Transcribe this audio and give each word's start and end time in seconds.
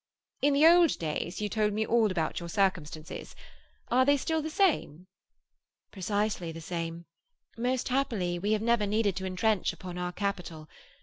"In 0.41 0.55
the 0.55 0.65
old 0.65 0.97
days 0.97 1.41
you 1.41 1.47
told 1.47 1.73
me 1.73 1.85
all 1.85 2.09
about 2.09 2.39
your 2.39 2.49
circumstances. 2.49 3.35
Are 3.89 4.03
they 4.03 4.17
still 4.17 4.41
the 4.41 4.49
same?" 4.49 5.05
"Precisely 5.91 6.51
the 6.51 6.59
same. 6.59 7.05
Most 7.55 7.89
happily, 7.89 8.39
we 8.39 8.53
have 8.53 8.63
never 8.63 8.87
needed 8.87 9.15
to 9.17 9.27
entrench 9.27 9.73
upon 9.73 9.99
our 9.99 10.11
capital. 10.11 10.67